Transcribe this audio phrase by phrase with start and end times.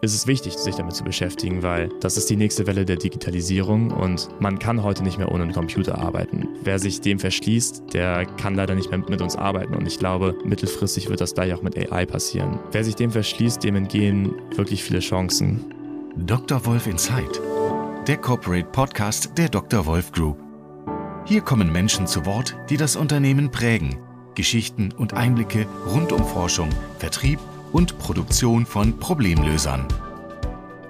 [0.00, 3.90] ist es wichtig, sich damit zu beschäftigen, weil das ist die nächste Welle der Digitalisierung
[3.90, 6.48] und man kann heute nicht mehr ohne einen Computer arbeiten.
[6.62, 10.36] Wer sich dem verschließt, der kann leider nicht mehr mit uns arbeiten und ich glaube,
[10.44, 12.60] mittelfristig wird das gleich auch mit AI passieren.
[12.70, 15.64] Wer sich dem verschließt, dem entgehen wirklich viele Chancen.
[16.16, 16.64] Dr.
[16.64, 17.40] Wolf Insight,
[18.06, 19.84] der Corporate Podcast der Dr.
[19.86, 20.38] Wolf Group.
[21.24, 23.96] Hier kommen Menschen zu Wort, die das Unternehmen prägen.
[24.34, 26.68] Geschichten und Einblicke rund um Forschung,
[27.00, 27.57] Vertrieb und
[27.98, 29.86] Produktion von Problemlösern.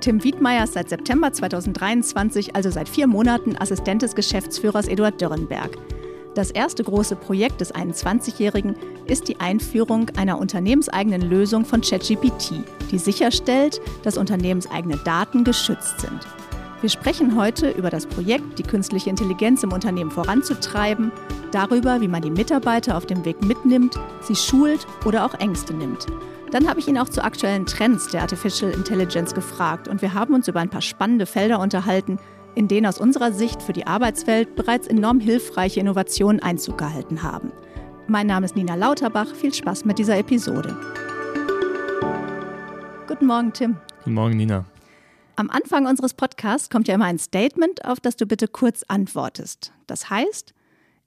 [0.01, 5.77] Tim Wiedmeier ist seit September 2023, also seit vier Monaten, Assistent des Geschäftsführers Eduard Dürrenberg.
[6.35, 8.77] Das erste große Projekt des 21-Jährigen
[9.07, 12.63] ist die Einführung einer unternehmenseigenen Lösung von ChatGPT,
[12.93, 16.21] die sicherstellt, dass unternehmenseigene Daten geschützt sind.
[16.81, 21.11] Wir sprechen heute über das Projekt, die künstliche Intelligenz im Unternehmen voranzutreiben,
[21.51, 26.07] darüber, wie man die Mitarbeiter auf dem Weg mitnimmt, sie schult oder auch Ängste nimmt.
[26.51, 30.33] Dann habe ich ihn auch zu aktuellen Trends der Artificial Intelligence gefragt und wir haben
[30.33, 32.19] uns über ein paar spannende Felder unterhalten,
[32.55, 37.53] in denen aus unserer Sicht für die Arbeitswelt bereits enorm hilfreiche Innovationen Einzug gehalten haben.
[38.07, 39.35] Mein Name ist Nina Lauterbach.
[39.35, 40.75] Viel Spaß mit dieser Episode.
[43.07, 43.77] Guten Morgen, Tim.
[43.99, 44.65] Guten Morgen, Nina.
[45.37, 49.73] Am Anfang unseres Podcasts kommt ja immer ein Statement, auf das du bitte kurz antwortest.
[49.87, 50.55] Das heißt,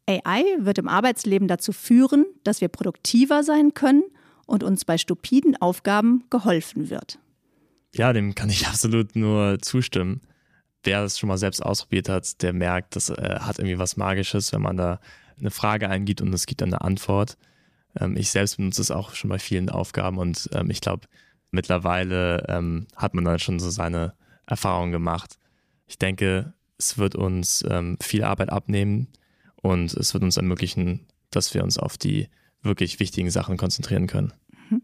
[0.08, 4.04] AI wird im Arbeitsleben dazu führen, dass wir produktiver sein können
[4.52, 7.18] und uns bei stupiden Aufgaben geholfen wird.
[7.96, 10.22] Ja, dem kann ich absolut nur zustimmen.
[10.84, 14.52] Wer es schon mal selbst ausprobiert hat, der merkt, das äh, hat irgendwie was Magisches,
[14.52, 15.00] wenn man da
[15.40, 17.38] eine Frage eingibt und es gibt dann eine Antwort.
[18.00, 21.08] Ähm, ich selbst benutze es auch schon bei vielen Aufgaben und ähm, ich glaube,
[21.52, 24.14] mittlerweile ähm, hat man dann schon so seine
[24.48, 25.38] Erfahrungen gemacht.
[25.88, 29.08] Ich denke, es wird uns ähm, viel Arbeit abnehmen
[29.62, 32.28] und es wird uns ermöglichen, dass wir uns auf die
[32.62, 34.34] wirklich wichtigen Sachen konzentrieren können.
[34.70, 34.82] Mhm.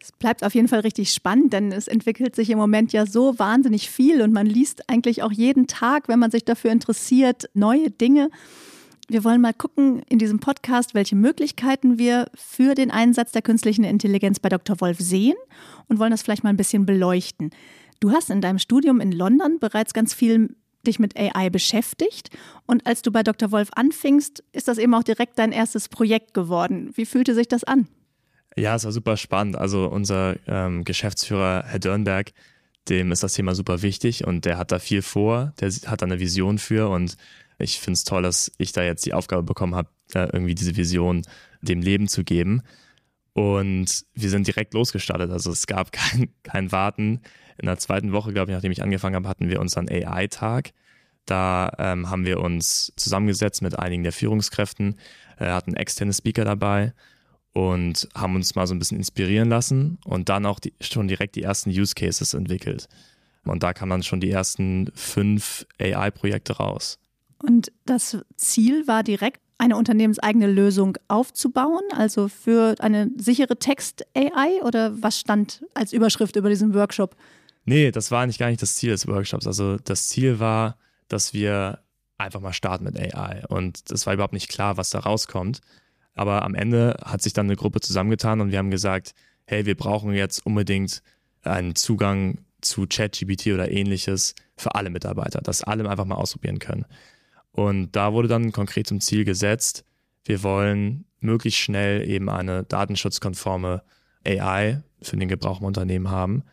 [0.00, 3.38] Es bleibt auf jeden Fall richtig spannend, denn es entwickelt sich im Moment ja so
[3.38, 7.90] wahnsinnig viel und man liest eigentlich auch jeden Tag, wenn man sich dafür interessiert, neue
[7.90, 8.30] Dinge.
[9.08, 13.84] Wir wollen mal gucken in diesem Podcast, welche Möglichkeiten wir für den Einsatz der künstlichen
[13.84, 14.80] Intelligenz bei Dr.
[14.80, 15.36] Wolf sehen
[15.88, 17.50] und wollen das vielleicht mal ein bisschen beleuchten.
[18.00, 20.54] Du hast in deinem Studium in London bereits ganz viel
[20.88, 22.30] dich mit AI beschäftigt.
[22.66, 23.52] Und als du bei Dr.
[23.52, 26.90] Wolf anfingst, ist das eben auch direkt dein erstes Projekt geworden.
[26.94, 27.86] Wie fühlte sich das an?
[28.56, 29.56] Ja, es war super spannend.
[29.56, 32.32] Also unser ähm, Geschäftsführer, Herr Dörnberg,
[32.88, 36.06] dem ist das Thema super wichtig und der hat da viel vor, der hat da
[36.06, 37.16] eine Vision für und
[37.58, 41.22] ich finde es toll, dass ich da jetzt die Aufgabe bekommen habe, irgendwie diese Vision
[41.60, 42.62] dem Leben zu geben.
[43.32, 45.30] Und wir sind direkt losgestartet.
[45.30, 47.20] Also es gab kein, kein Warten.
[47.58, 50.72] In der zweiten Woche, glaube ich, nachdem ich angefangen habe, hatten wir unseren AI-Tag.
[51.26, 54.98] Da ähm, haben wir uns zusammengesetzt mit einigen der Führungskräften,
[55.38, 56.94] äh, hatten externe Speaker dabei
[57.52, 61.36] und haben uns mal so ein bisschen inspirieren lassen und dann auch die, schon direkt
[61.36, 62.88] die ersten Use Cases entwickelt.
[63.44, 66.98] Und da kamen dann schon die ersten fünf AI-Projekte raus.
[67.42, 75.02] Und das Ziel war direkt, eine unternehmenseigene Lösung aufzubauen, also für eine sichere Text-AI oder
[75.02, 77.16] was stand als Überschrift über diesen Workshop?
[77.64, 79.46] Nee, das war eigentlich gar nicht das Ziel des Workshops.
[79.46, 81.80] Also das Ziel war, dass wir
[82.16, 83.44] einfach mal starten mit AI.
[83.48, 85.60] Und es war überhaupt nicht klar, was da rauskommt.
[86.14, 89.12] Aber am Ende hat sich dann eine Gruppe zusammengetan und wir haben gesagt,
[89.46, 91.02] hey, wir brauchen jetzt unbedingt
[91.42, 96.86] einen Zugang zu ChatGPT oder ähnliches für alle Mitarbeiter, dass alle einfach mal ausprobieren können.
[97.58, 99.84] Und da wurde dann konkret zum Ziel gesetzt,
[100.24, 103.82] wir wollen möglichst schnell eben eine datenschutzkonforme
[104.24, 106.44] AI für den Gebrauch im Unternehmen haben.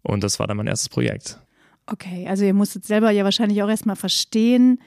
[0.00, 1.38] Und das war dann mein erstes Projekt.
[1.84, 4.80] Okay, also ihr musstet selber ja wahrscheinlich auch erstmal verstehen,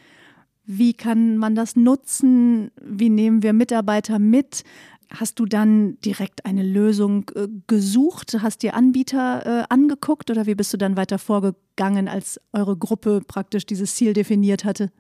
[0.65, 2.71] wie kann man das nutzen?
[2.81, 4.63] Wie nehmen wir Mitarbeiter mit?
[5.11, 8.37] Hast du dann direkt eine Lösung äh, gesucht?
[8.41, 13.21] Hast dir Anbieter äh, angeguckt oder wie bist du dann weiter vorgegangen, als eure Gruppe
[13.21, 14.91] praktisch dieses Ziel definiert hatte?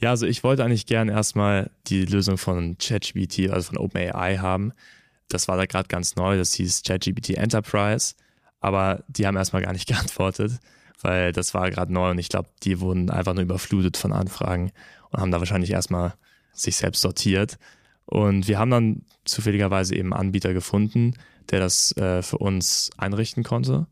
[0.00, 4.72] Ja, also ich wollte eigentlich gern erstmal die Lösung von ChatGPT, also von OpenAI haben.
[5.28, 8.14] Das war da gerade ganz neu, das hieß ChatGPT Enterprise,
[8.60, 10.52] aber die haben erstmal gar nicht geantwortet,
[11.02, 14.72] weil das war gerade neu und ich glaube, die wurden einfach nur überflutet von Anfragen
[15.10, 16.14] und haben da wahrscheinlich erstmal
[16.52, 17.58] sich selbst sortiert.
[18.06, 21.14] Und wir haben dann zufälligerweise eben einen Anbieter gefunden,
[21.50, 23.86] der das äh, für uns einrichten konnte.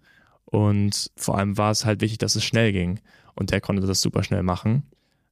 [0.44, 3.00] Und vor allem war es halt wichtig, dass es schnell ging.
[3.34, 4.84] Und der konnte das super schnell machen.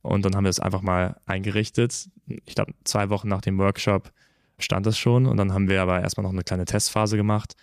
[0.07, 2.09] Und dann haben wir es einfach mal eingerichtet.
[2.45, 4.13] Ich glaube, zwei Wochen nach dem Workshop
[4.59, 5.27] stand das schon.
[5.27, 7.55] Und dann haben wir aber erstmal noch eine kleine Testphase gemacht.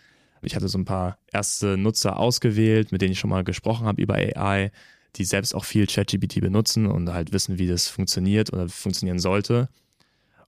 [0.42, 4.02] Ich hatte so ein paar erste Nutzer ausgewählt, mit denen ich schon mal gesprochen habe
[4.02, 4.72] über AI,
[5.16, 9.70] die selbst auch viel ChatGPT benutzen und halt wissen, wie das funktioniert oder funktionieren sollte.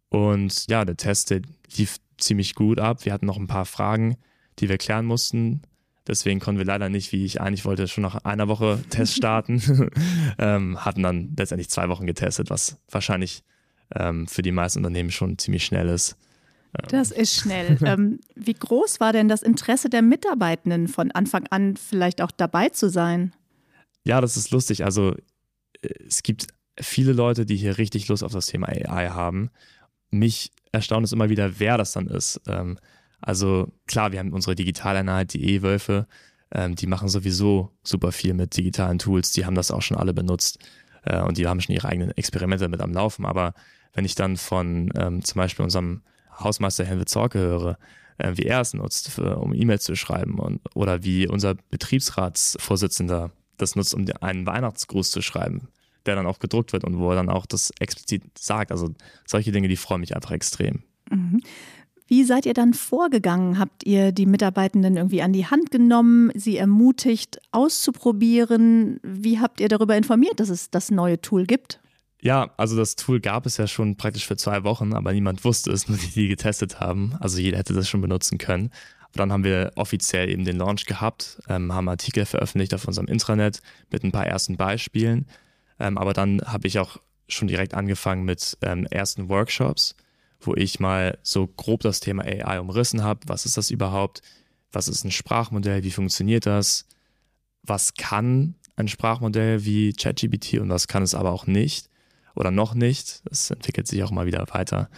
[0.09, 1.41] Und ja, der Test der
[1.77, 3.05] lief ziemlich gut ab.
[3.05, 4.17] Wir hatten noch ein paar Fragen,
[4.59, 5.61] die wir klären mussten,
[6.07, 9.89] Deswegen konnten wir leider nicht, wie ich eigentlich wollte, schon nach einer Woche Test starten.
[10.37, 13.43] ähm, hatten dann letztendlich zwei Wochen getestet, was wahrscheinlich
[13.93, 16.17] ähm, für die meisten Unternehmen schon ziemlich schnell ist.
[16.77, 16.87] Ähm.
[16.89, 17.77] Das ist schnell.
[17.85, 22.69] ähm, wie groß war denn das Interesse der Mitarbeitenden von Anfang an vielleicht auch dabei
[22.69, 23.33] zu sein?
[24.03, 24.83] Ja, das ist lustig.
[24.83, 25.15] Also
[25.81, 26.47] äh, es gibt
[26.79, 29.49] viele Leute, die hier richtig Lust auf das Thema AI haben.
[30.11, 32.41] Mich erstaunt es immer wieder, wer das dann ist.
[32.47, 32.77] Ähm,
[33.25, 36.07] also klar, wir haben unsere Digitaleinheit, die E-Wölfe,
[36.51, 40.13] ähm, die machen sowieso super viel mit digitalen Tools, die haben das auch schon alle
[40.13, 40.59] benutzt
[41.03, 43.25] äh, und die haben schon ihre eigenen Experimente mit am Laufen.
[43.25, 43.53] Aber
[43.93, 46.03] wenn ich dann von ähm, zum Beispiel unserem
[46.39, 47.77] Hausmeister Helmut Zorke höre,
[48.19, 53.31] äh, wie er es nutzt, für, um E-Mails zu schreiben und, oder wie unser Betriebsratsvorsitzender
[53.57, 55.69] das nutzt, um einen Weihnachtsgruß zu schreiben,
[56.05, 58.71] der dann auch gedruckt wird und wo er dann auch das explizit sagt.
[58.71, 58.93] Also
[59.25, 60.83] solche Dinge, die freuen mich einfach extrem.
[61.09, 61.41] Mhm.
[62.07, 63.57] Wie seid ihr dann vorgegangen?
[63.57, 68.99] Habt ihr die Mitarbeitenden irgendwie an die Hand genommen, sie ermutigt, auszuprobieren?
[69.01, 71.79] Wie habt ihr darüber informiert, dass es das neue Tool gibt?
[72.21, 75.71] Ja, also das Tool gab es ja schon praktisch für zwei Wochen, aber niemand wusste
[75.71, 77.15] es, nur die, die getestet haben.
[77.19, 78.69] Also jeder hätte das schon benutzen können.
[79.01, 83.07] Aber dann haben wir offiziell eben den Launch gehabt, ähm, haben Artikel veröffentlicht auf unserem
[83.07, 85.25] Intranet mit ein paar ersten Beispielen.
[85.79, 86.97] Ähm, aber dann habe ich auch
[87.27, 89.95] schon direkt angefangen mit ähm, ersten Workshops
[90.39, 93.21] wo ich mal so grob das Thema AI umrissen habe.
[93.27, 94.21] Was ist das überhaupt?
[94.71, 95.83] Was ist ein Sprachmodell?
[95.83, 96.85] Wie funktioniert das?
[97.63, 101.89] Was kann ein Sprachmodell wie ChatGPT und was kann es aber auch nicht
[102.35, 103.21] oder noch nicht?
[103.29, 104.89] Das entwickelt sich auch mal wieder weiter.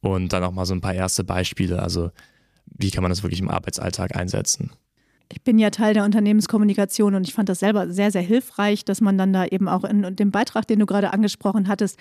[0.00, 1.82] Und dann auch mal so ein paar erste Beispiele.
[1.82, 2.10] Also,
[2.66, 4.70] wie kann man das wirklich im Arbeitsalltag einsetzen?
[5.30, 9.00] Ich bin ja Teil der Unternehmenskommunikation und ich fand das selber sehr, sehr hilfreich, dass
[9.00, 11.98] man dann da eben auch in dem Beitrag, den du gerade angesprochen hattest,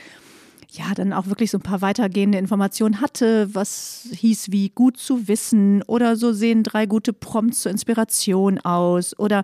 [0.70, 5.28] ja, dann auch wirklich so ein paar weitergehende Informationen hatte, was hieß wie gut zu
[5.28, 9.44] wissen oder so sehen drei gute Prompts zur Inspiration aus oder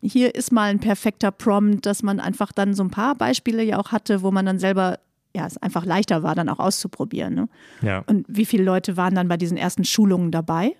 [0.00, 3.78] hier ist mal ein perfekter Prompt, dass man einfach dann so ein paar Beispiele ja
[3.78, 4.98] auch hatte, wo man dann selber
[5.34, 7.34] ja, es einfach leichter war, dann auch auszuprobieren.
[7.34, 7.48] Ne?
[7.82, 8.02] Ja.
[8.06, 10.74] Und wie viele Leute waren dann bei diesen ersten Schulungen dabei?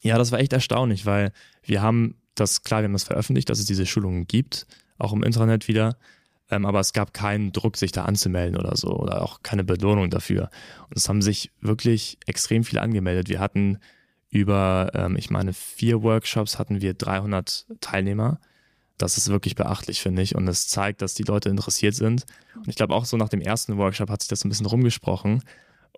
[0.00, 1.32] Ja, das war echt erstaunlich, weil
[1.62, 4.66] wir haben das, klar, wir haben das veröffentlicht, dass es diese Schulungen gibt,
[4.98, 5.96] auch im Internet wieder
[6.50, 10.10] ähm, aber es gab keinen Druck, sich da anzumelden oder so oder auch keine Belohnung
[10.10, 10.50] dafür.
[10.88, 13.28] Und es haben sich wirklich extrem viele angemeldet.
[13.28, 13.78] Wir hatten
[14.30, 18.40] über, ähm, ich meine, vier Workshops hatten wir 300 Teilnehmer.
[18.98, 20.34] Das ist wirklich beachtlich, finde ich.
[20.34, 22.24] Und es zeigt, dass die Leute interessiert sind.
[22.56, 25.42] Und ich glaube auch so nach dem ersten Workshop hat sich das ein bisschen rumgesprochen.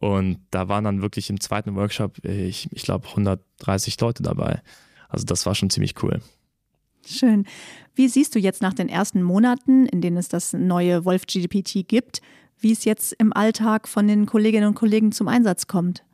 [0.00, 4.62] Und da waren dann wirklich im zweiten Workshop, ich, ich glaube, 130 Leute dabei.
[5.08, 6.20] Also das war schon ziemlich cool.
[7.04, 7.46] Schön.
[7.94, 11.86] Wie siehst du jetzt nach den ersten Monaten, in denen es das neue Wolf GPT
[11.86, 12.22] gibt,
[12.58, 16.04] wie es jetzt im Alltag von den Kolleginnen und Kollegen zum Einsatz kommt?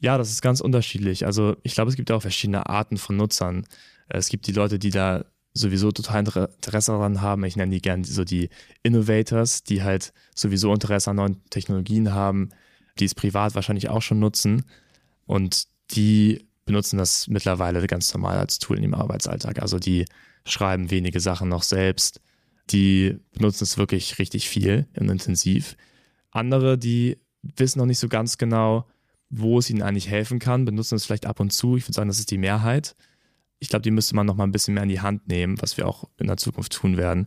[0.00, 1.26] Ja, das ist ganz unterschiedlich.
[1.26, 3.66] Also ich glaube, es gibt auch verschiedene Arten von Nutzern.
[4.08, 5.24] Es gibt die Leute, die da
[5.54, 7.44] sowieso total Interesse daran haben.
[7.44, 8.48] Ich nenne die gerne so die
[8.82, 12.50] Innovators, die halt sowieso Interesse an neuen Technologien haben,
[12.98, 14.64] die es privat wahrscheinlich auch schon nutzen.
[15.26, 19.60] Und die benutzen das mittlerweile ganz normal als Tool im Arbeitsalltag.
[19.60, 20.04] Also die
[20.44, 22.20] schreiben wenige Sachen noch selbst.
[22.70, 25.76] Die benutzen es wirklich richtig viel und intensiv.
[26.30, 28.86] Andere, die wissen noch nicht so ganz genau,
[29.30, 31.78] wo es ihnen eigentlich helfen kann, benutzen es vielleicht ab und zu.
[31.78, 32.94] Ich würde sagen, das ist die Mehrheit.
[33.60, 35.78] Ich glaube, die müsste man noch mal ein bisschen mehr in die Hand nehmen, was
[35.78, 37.24] wir auch in der Zukunft tun werden.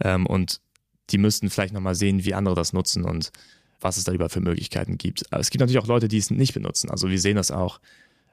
[0.00, 0.62] Ähm, und
[1.10, 3.32] die müssten vielleicht noch mal sehen, wie andere das nutzen und
[3.80, 5.30] was es da über für Möglichkeiten gibt.
[5.30, 6.90] Aber es gibt natürlich auch Leute, die es nicht benutzen.
[6.90, 7.80] Also wir sehen das auch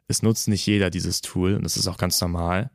[0.08, 2.70] es nutzt nicht jeder dieses Tool und das ist auch ganz normal.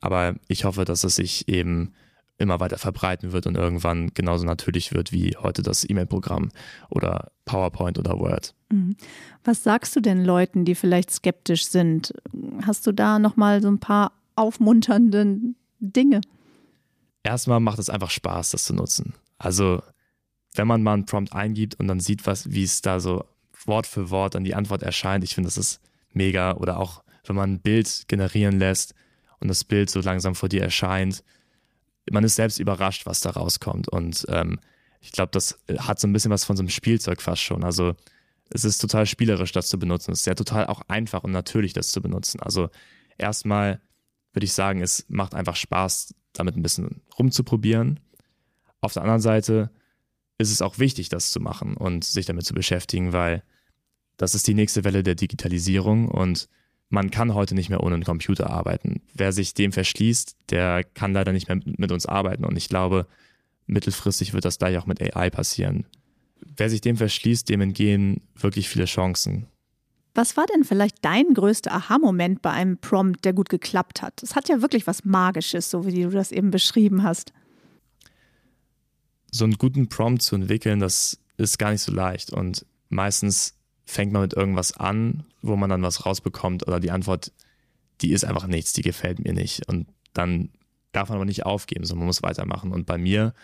[0.00, 1.92] Aber ich hoffe, dass es sich eben
[2.38, 6.48] immer weiter verbreiten wird und irgendwann genauso natürlich wird wie heute das E-Mail-Programm
[6.88, 8.54] oder PowerPoint oder Word.
[8.70, 8.96] Mhm.
[9.44, 12.14] Was sagst du denn Leuten, die vielleicht skeptisch sind?
[12.66, 16.22] Hast du da nochmal so ein paar aufmunternde Dinge?
[17.22, 19.12] Erstmal macht es einfach Spaß, das zu nutzen.
[19.36, 19.82] Also,
[20.54, 23.24] wenn man mal einen Prompt eingibt und dann sieht, was, wie es da so
[23.66, 25.80] Wort für Wort an die Antwort erscheint, ich finde, das ist
[26.12, 26.54] mega.
[26.54, 28.94] Oder auch, wenn man ein Bild generieren lässt
[29.40, 31.22] und das Bild so langsam vor dir erscheint.
[32.10, 33.88] Man ist selbst überrascht, was da rauskommt.
[33.88, 34.58] Und ähm,
[35.00, 37.64] ich glaube, das hat so ein bisschen was von so einem Spielzeug fast schon.
[37.64, 37.94] Also
[38.50, 40.12] es ist total spielerisch, das zu benutzen.
[40.12, 42.40] Es ist ja total auch einfach und natürlich, das zu benutzen.
[42.40, 42.68] Also
[43.16, 43.80] erstmal
[44.32, 48.00] würde ich sagen, es macht einfach Spaß, damit ein bisschen rumzuprobieren.
[48.80, 49.70] Auf der anderen Seite
[50.38, 53.42] ist es auch wichtig, das zu machen und sich damit zu beschäftigen, weil
[54.20, 56.46] das ist die nächste Welle der Digitalisierung und
[56.90, 59.00] man kann heute nicht mehr ohne einen Computer arbeiten.
[59.14, 62.44] Wer sich dem verschließt, der kann leider nicht mehr mit uns arbeiten.
[62.44, 63.06] Und ich glaube,
[63.66, 65.86] mittelfristig wird das gleich auch mit AI passieren.
[66.54, 69.46] Wer sich dem verschließt, dem entgehen wirklich viele Chancen.
[70.14, 74.22] Was war denn vielleicht dein größter Aha-Moment bei einem Prompt, der gut geklappt hat?
[74.22, 77.32] Es hat ja wirklich was Magisches, so wie du das eben beschrieben hast.
[79.30, 82.34] So einen guten Prompt zu entwickeln, das ist gar nicht so leicht.
[82.34, 83.54] Und meistens
[83.90, 87.32] fängt man mit irgendwas an, wo man dann was rausbekommt oder die Antwort,
[88.00, 89.68] die ist einfach nichts, die gefällt mir nicht.
[89.68, 90.50] Und dann
[90.92, 92.72] darf man aber nicht aufgeben, sondern man muss weitermachen.
[92.72, 93.34] Und bei mir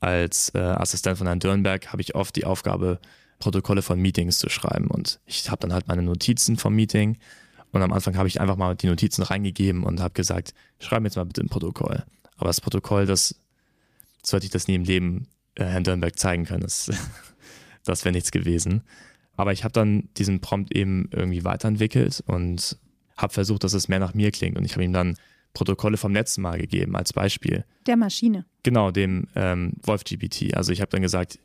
[0.00, 2.98] als äh, Assistent von Herrn Dürnberg habe ich oft die Aufgabe,
[3.38, 4.88] Protokolle von Meetings zu schreiben.
[4.88, 7.18] Und ich habe dann halt meine Notizen vom Meeting.
[7.72, 11.08] Und am Anfang habe ich einfach mal die Notizen reingegeben und habe gesagt, schreib mir
[11.08, 12.04] jetzt mal bitte ein Protokoll.
[12.36, 13.34] Aber das Protokoll, das
[14.22, 16.62] sollte ich das nie im Leben äh, Herrn Dürnberg zeigen können.
[16.62, 16.90] Das,
[17.84, 18.82] das wäre nichts gewesen.
[19.36, 22.78] Aber ich habe dann diesen Prompt eben irgendwie weiterentwickelt und
[23.16, 24.56] habe versucht, dass es mehr nach mir klingt.
[24.56, 25.16] Und ich habe ihm dann
[25.54, 27.64] Protokolle vom letzten Mal gegeben als Beispiel.
[27.86, 28.44] Der Maschine.
[28.62, 30.54] Genau, dem ähm, WolfGPT.
[30.54, 31.38] Also ich habe dann gesagt,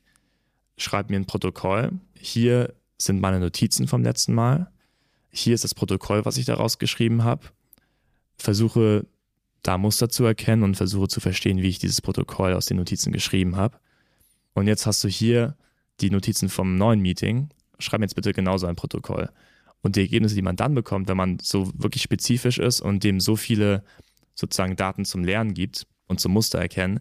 [0.77, 1.91] schreib mir ein Protokoll.
[2.15, 4.71] Hier sind meine Notizen vom letzten Mal.
[5.31, 7.47] Hier ist das Protokoll, was ich daraus geschrieben habe.
[8.37, 9.05] Versuche
[9.61, 13.11] da Muster zu erkennen und versuche zu verstehen, wie ich dieses Protokoll aus den Notizen
[13.11, 13.77] geschrieben habe.
[14.53, 15.55] Und jetzt hast du hier
[16.01, 17.49] die Notizen vom neuen Meeting.
[17.79, 19.29] Schreib mir jetzt bitte genauso ein Protokoll.
[19.81, 23.19] Und die Ergebnisse, die man dann bekommt, wenn man so wirklich spezifisch ist und dem
[23.19, 23.83] so viele
[24.35, 26.99] sozusagen Daten zum Lernen gibt und zum Muster erkennen,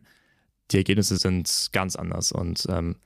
[0.71, 2.31] die Ergebnisse sind ganz anders.
[2.31, 2.97] Und ähm,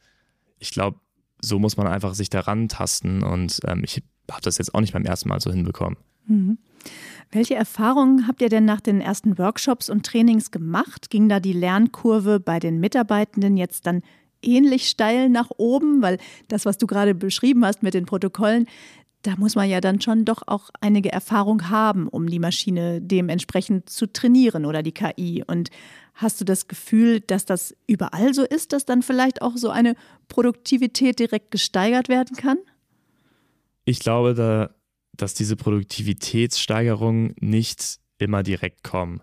[0.59, 0.99] ich glaube,
[1.41, 4.93] so muss man einfach sich daran tasten und ähm, ich habe das jetzt auch nicht
[4.93, 5.99] beim ersten Mal so hinbekommen.
[6.27, 6.59] Mhm.
[7.31, 11.11] Welche Erfahrungen habt ihr denn nach den ersten Workshops und Trainings gemacht?
[11.11, 14.03] Ging da die Lernkurve bei den Mitarbeitenden jetzt dann
[14.43, 16.03] ähnlich steil nach oben?
[16.03, 16.19] Weil
[16.49, 18.67] das, was du gerade beschrieben hast mit den Protokollen,
[19.23, 23.89] da muss man ja dann schon doch auch einige Erfahrung haben, um die Maschine dementsprechend
[23.89, 25.45] zu trainieren oder die KI.
[25.47, 25.71] Und
[26.15, 29.95] hast du das Gefühl, dass das überall so ist, dass dann vielleicht auch so eine
[30.29, 32.59] Produktivität direkt gesteigert werden kann?
[33.85, 34.75] Ich glaube, da,
[35.17, 39.23] dass diese Produktivitätssteigerungen nicht immer direkt kommen.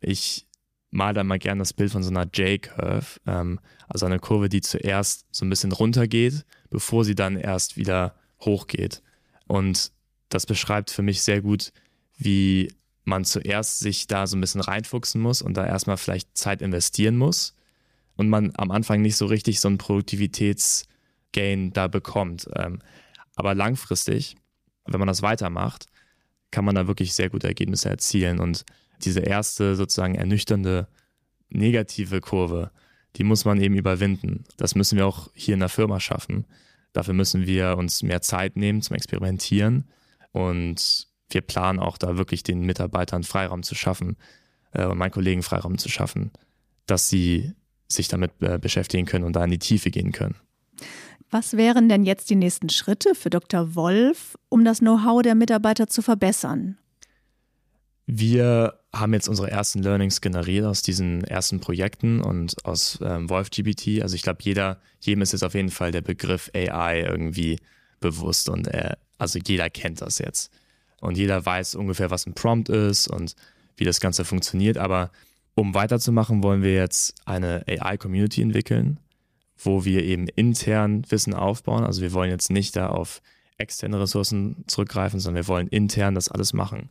[0.00, 0.47] Ich
[0.90, 5.26] male mal gerne das Bild von so einer J-Curve, ähm, also eine Kurve, die zuerst
[5.30, 9.02] so ein bisschen runtergeht, bevor sie dann erst wieder hochgeht.
[9.46, 9.92] Und
[10.28, 11.72] das beschreibt für mich sehr gut,
[12.16, 12.68] wie
[13.04, 17.16] man zuerst sich da so ein bisschen reinfuchsen muss und da erstmal vielleicht Zeit investieren
[17.16, 17.54] muss
[18.16, 22.48] und man am Anfang nicht so richtig so einen Produktivitätsgain da bekommt.
[22.54, 22.80] Ähm,
[23.34, 24.36] aber langfristig,
[24.84, 25.86] wenn man das weitermacht,
[26.50, 28.64] kann man da wirklich sehr gute Ergebnisse erzielen und
[29.04, 30.88] diese erste sozusagen ernüchternde
[31.50, 32.70] negative Kurve,
[33.16, 34.44] die muss man eben überwinden.
[34.56, 36.46] Das müssen wir auch hier in der Firma schaffen.
[36.92, 39.88] Dafür müssen wir uns mehr Zeit nehmen zum Experimentieren
[40.32, 44.16] und wir planen auch da wirklich den Mitarbeitern Freiraum zu schaffen
[44.72, 46.32] äh, und meinen Kollegen Freiraum zu schaffen,
[46.86, 47.52] dass sie
[47.88, 50.36] sich damit äh, beschäftigen können und da in die Tiefe gehen können.
[51.30, 53.74] Was wären denn jetzt die nächsten Schritte für Dr.
[53.74, 56.78] Wolf, um das Know-how der Mitarbeiter zu verbessern?
[58.10, 64.00] Wir haben jetzt unsere ersten Learnings generiert aus diesen ersten Projekten und aus ähm, WolfGPT.
[64.00, 67.60] Also ich glaube, jeder, jedem ist jetzt auf jeden Fall der Begriff AI irgendwie
[68.00, 70.50] bewusst und äh, also jeder kennt das jetzt.
[71.02, 73.36] Und jeder weiß ungefähr, was ein Prompt ist und
[73.76, 74.78] wie das Ganze funktioniert.
[74.78, 75.10] Aber
[75.54, 79.00] um weiterzumachen, wollen wir jetzt eine AI-Community entwickeln,
[79.58, 81.84] wo wir eben intern Wissen aufbauen.
[81.84, 83.20] Also wir wollen jetzt nicht da auf
[83.58, 86.88] externe Ressourcen zurückgreifen, sondern wir wollen intern das alles machen.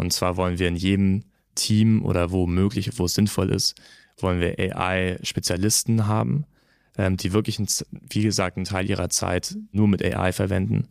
[0.00, 1.24] Und zwar wollen wir in jedem
[1.54, 3.74] Team oder wo möglich, wo es sinnvoll ist,
[4.18, 6.44] wollen wir AI-Spezialisten haben,
[6.96, 10.88] ähm, die wirklich, wie gesagt, einen Teil ihrer Zeit nur mit AI verwenden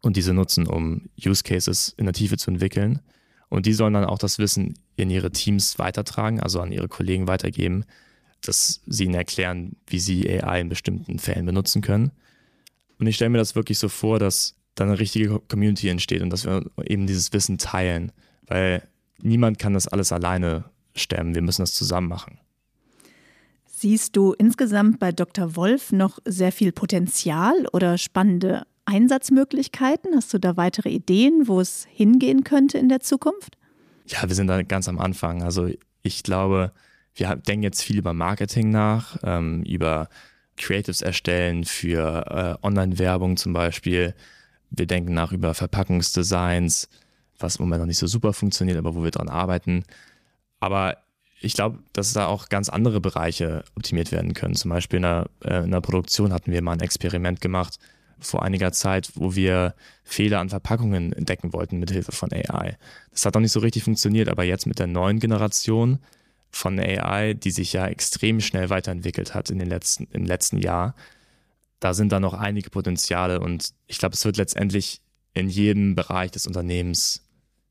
[0.00, 3.00] und diese nutzen, um Use Cases in der Tiefe zu entwickeln.
[3.48, 7.26] Und die sollen dann auch das Wissen in ihre Teams weitertragen, also an ihre Kollegen
[7.26, 7.84] weitergeben,
[8.42, 12.12] dass sie ihnen erklären, wie sie AI in bestimmten Fällen benutzen können.
[12.98, 16.30] Und ich stelle mir das wirklich so vor, dass dann eine richtige Community entsteht und
[16.30, 18.12] dass wir eben dieses Wissen teilen
[18.48, 18.82] weil
[19.20, 20.64] niemand kann das alles alleine
[20.94, 21.34] stemmen.
[21.34, 22.38] Wir müssen das zusammen machen.
[23.66, 25.54] Siehst du insgesamt bei Dr.
[25.54, 30.16] Wolf noch sehr viel Potenzial oder spannende Einsatzmöglichkeiten?
[30.16, 33.56] Hast du da weitere Ideen, wo es hingehen könnte in der Zukunft?
[34.06, 35.42] Ja, wir sind da ganz am Anfang.
[35.42, 35.68] Also
[36.02, 36.72] ich glaube,
[37.14, 40.08] wir denken jetzt viel über Marketing nach, ähm, über
[40.56, 44.14] Creatives erstellen für äh, Online-Werbung zum Beispiel.
[44.70, 46.88] Wir denken nach über Verpackungsdesigns
[47.38, 49.84] was im Moment noch nicht so super funktioniert, aber wo wir dran arbeiten.
[50.60, 50.98] Aber
[51.40, 54.54] ich glaube, dass da auch ganz andere Bereiche optimiert werden können.
[54.54, 57.78] Zum Beispiel in der, äh, in der Produktion hatten wir mal ein Experiment gemacht
[58.20, 62.76] vor einiger Zeit, wo wir Fehler an Verpackungen entdecken wollten mit Hilfe von AI.
[63.12, 66.00] Das hat noch nicht so richtig funktioniert, aber jetzt mit der neuen Generation
[66.50, 70.94] von AI, die sich ja extrem schnell weiterentwickelt hat in den letzten, im letzten Jahr,
[71.78, 75.00] da sind da noch einige Potenziale und ich glaube, es wird letztendlich
[75.34, 77.22] in jedem Bereich des Unternehmens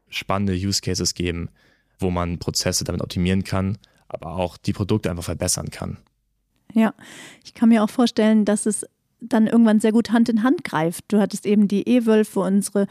[0.10, 1.50] spannende Use Cases geben,
[2.00, 5.98] wo man Prozesse damit optimieren kann, aber auch die Produkte einfach verbessern kann.
[6.74, 6.94] Ja,
[7.44, 8.86] ich kann mir auch vorstellen, dass es
[9.20, 11.06] dann irgendwann sehr gut Hand in Hand greift.
[11.08, 12.88] Du hattest eben die E-Wölfe, unsere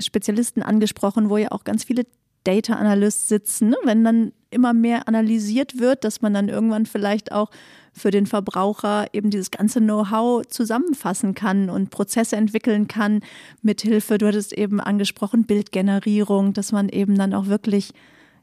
[0.00, 2.04] Spezialisten angesprochen, wo ja auch ganz viele
[2.44, 3.70] Data Analysts sitzen.
[3.70, 3.76] Ne?
[3.84, 7.50] Wenn dann immer mehr analysiert wird, dass man dann irgendwann vielleicht auch
[7.98, 13.20] für den Verbraucher eben dieses ganze Know-how zusammenfassen kann und Prozesse entwickeln kann,
[13.62, 17.92] mithilfe, du hattest eben angesprochen, Bildgenerierung, dass man eben dann auch wirklich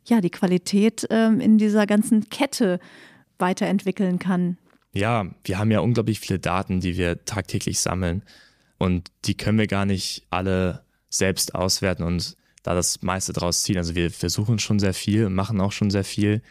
[0.06, 2.80] ja, die Qualität ähm, in dieser ganzen Kette
[3.40, 4.58] weiterentwickeln kann.
[4.94, 8.22] Ja, wir haben ja unglaublich viele Daten, die wir tagtäglich sammeln
[8.78, 13.78] und die können wir gar nicht alle selbst auswerten und da das meiste draus ziehen.
[13.78, 16.42] Also wir versuchen schon sehr viel, machen auch schon sehr viel,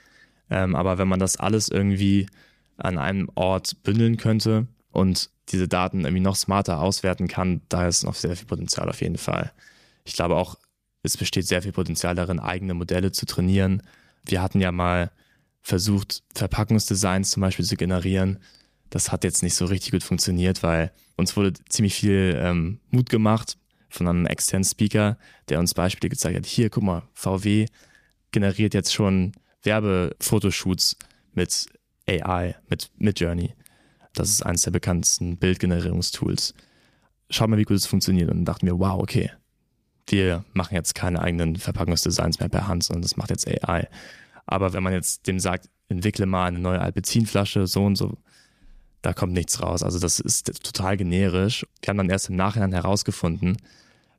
[0.50, 2.26] ähm, aber wenn man das alles irgendwie
[2.76, 8.04] an einem Ort bündeln könnte und diese Daten irgendwie noch smarter auswerten kann, da ist
[8.04, 9.52] noch sehr viel Potenzial auf jeden Fall.
[10.04, 10.56] Ich glaube auch,
[11.02, 13.82] es besteht sehr viel Potenzial darin, eigene Modelle zu trainieren.
[14.24, 15.10] Wir hatten ja mal
[15.60, 18.38] versucht, Verpackungsdesigns zum Beispiel zu generieren.
[18.90, 23.10] Das hat jetzt nicht so richtig gut funktioniert, weil uns wurde ziemlich viel ähm, Mut
[23.10, 26.46] gemacht von einem externen Speaker, der uns Beispiele gezeigt hat.
[26.46, 27.66] Hier, guck mal, VW
[28.32, 30.96] generiert jetzt schon Werbefotoshoots
[31.32, 31.66] mit
[32.08, 33.54] AI, mit Midjourney.
[34.14, 36.54] Das ist eines der bekanntesten Bildgenerierungstools.
[37.30, 38.30] Schau mal, wie gut es funktioniert.
[38.30, 39.30] Und dachten wir, wow, okay,
[40.08, 43.88] wir machen jetzt keine eigenen Verpackungsdesigns mehr per Hand, sondern das macht jetzt AI.
[44.46, 48.18] Aber wenn man jetzt dem sagt, entwickle mal eine neue Alpezinflasche, so und so,
[49.02, 49.82] da kommt nichts raus.
[49.82, 51.66] Also das ist total generisch.
[51.82, 53.58] Wir haben dann erst im Nachhinein herausgefunden,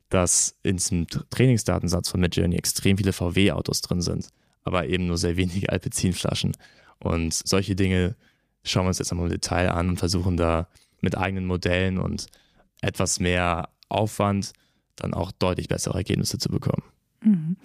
[0.08, 4.28] dass in diesem Trainingsdatensatz von Midjourney extrem viele VW-Autos drin sind,
[4.62, 6.56] aber eben nur sehr wenige Alpezinflaschen.
[6.98, 8.16] Und solche Dinge
[8.64, 10.68] schauen wir uns jetzt einmal im Detail an und versuchen da
[11.00, 12.26] mit eigenen Modellen und
[12.80, 14.52] etwas mehr Aufwand
[14.96, 16.82] dann auch deutlich bessere Ergebnisse zu bekommen.
[17.22, 17.56] Mhm.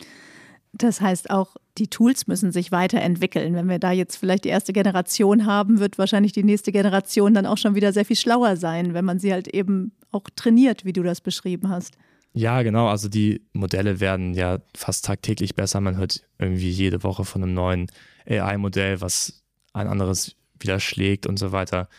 [0.73, 3.55] Das heißt auch, die Tools müssen sich weiterentwickeln.
[3.55, 7.45] Wenn wir da jetzt vielleicht die erste Generation haben, wird wahrscheinlich die nächste Generation dann
[7.45, 10.93] auch schon wieder sehr viel schlauer sein, wenn man sie halt eben auch trainiert, wie
[10.93, 11.95] du das beschrieben hast.
[12.33, 12.87] Ja, genau.
[12.87, 15.81] Also die Modelle werden ja fast tagtäglich besser.
[15.81, 17.87] Man hört irgendwie jede Woche von einem neuen
[18.25, 21.89] AI-Modell, was ein anderes widerschlägt und so weiter.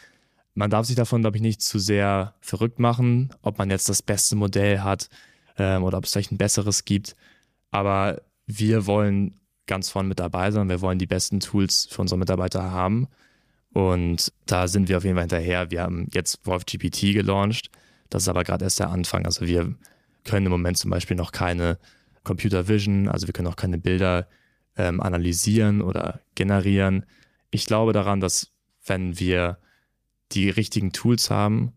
[0.55, 4.03] Man darf sich davon, glaube ich, nicht zu sehr verrückt machen, ob man jetzt das
[4.03, 5.09] beste Modell hat
[5.59, 7.15] ähm, oder ob es vielleicht ein besseres gibt.
[7.71, 10.69] Aber wir wollen ganz vorne mit dabei sein.
[10.69, 13.09] Wir wollen die besten Tools für unsere Mitarbeiter haben.
[13.73, 15.71] Und da sind wir auf jeden Fall hinterher.
[15.71, 17.71] Wir haben jetzt Wolf GPT gelauncht.
[18.11, 19.25] Das ist aber gerade erst der Anfang.
[19.25, 19.75] Also wir
[20.25, 21.79] können im Moment zum Beispiel noch keine
[22.25, 24.29] Computer Vision, also wir können auch keine Bilder
[24.77, 27.05] ähm, analysieren oder generieren.
[27.51, 28.53] Ich glaube daran, dass
[28.87, 29.59] wenn wir
[30.33, 31.73] die richtigen Tools haben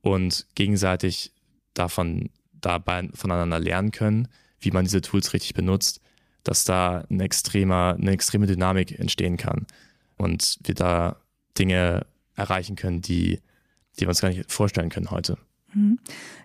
[0.00, 1.32] und gegenseitig
[1.74, 4.28] davon dabei voneinander lernen können,
[4.60, 6.00] wie man diese Tools richtig benutzt,
[6.42, 9.66] dass da ein extremer, eine extreme Dynamik entstehen kann
[10.16, 11.16] und wir da
[11.58, 13.40] Dinge erreichen können, die,
[13.96, 15.38] die wir uns gar nicht vorstellen können heute.
[15.74, 15.98] Mhm.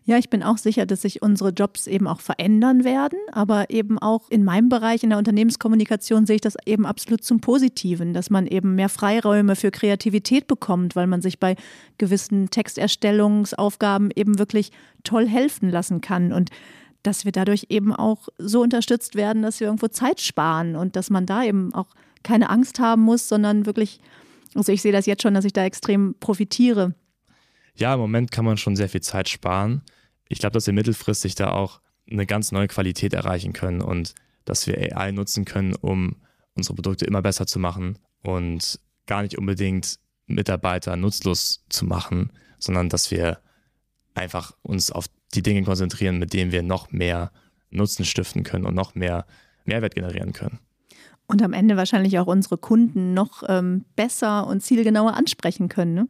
[0.05, 3.97] Ja, ich bin auch sicher, dass sich unsere Jobs eben auch verändern werden, aber eben
[3.97, 8.29] auch in meinem Bereich in der Unternehmenskommunikation sehe ich das eben absolut zum Positiven, dass
[8.29, 11.55] man eben mehr Freiräume für Kreativität bekommt, weil man sich bei
[11.97, 14.71] gewissen Texterstellungsaufgaben eben wirklich
[15.03, 16.49] toll helfen lassen kann und
[17.01, 21.09] dass wir dadurch eben auch so unterstützt werden, dass wir irgendwo Zeit sparen und dass
[21.09, 21.87] man da eben auch
[22.23, 23.99] keine Angst haben muss, sondern wirklich,
[24.55, 26.93] also ich sehe das jetzt schon, dass ich da extrem profitiere
[27.75, 29.81] ja, im Moment kann man schon sehr viel Zeit sparen.
[30.27, 34.13] Ich glaube, dass wir mittelfristig da auch eine ganz neue Qualität erreichen können und
[34.45, 36.17] dass wir AI nutzen können, um
[36.55, 42.89] unsere Produkte immer besser zu machen und gar nicht unbedingt Mitarbeiter nutzlos zu machen, sondern
[42.89, 43.39] dass wir
[44.13, 47.31] einfach uns auf die Dinge konzentrieren, mit denen wir noch mehr
[47.69, 49.25] Nutzen stiften können und noch mehr
[49.65, 50.59] Mehrwert generieren können.
[51.25, 55.93] Und am Ende wahrscheinlich auch unsere Kunden noch ähm, besser und zielgenauer ansprechen können.
[55.93, 56.07] Ne?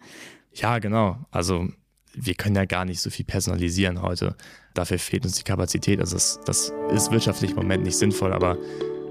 [0.53, 1.17] Ja, genau.
[1.31, 1.67] Also
[2.13, 4.35] wir können ja gar nicht so viel personalisieren heute.
[4.73, 5.99] Dafür fehlt uns die Kapazität.
[5.99, 8.57] Also das, das ist wirtschaftlich im Moment nicht sinnvoll, aber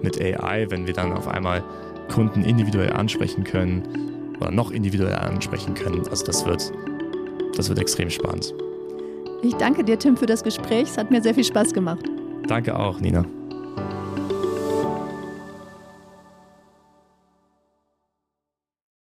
[0.02, 1.62] mit AI, wenn wir dann auf einmal
[2.08, 6.72] Kunden individuell ansprechen können oder noch individuell ansprechen können, also das wird,
[7.56, 8.54] das wird extrem spannend.
[9.42, 10.88] Ich danke dir, Tim, für das Gespräch.
[10.90, 12.04] Es hat mir sehr viel Spaß gemacht.
[12.46, 13.24] Danke auch, Nina.